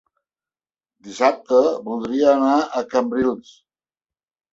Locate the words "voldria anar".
1.89-2.55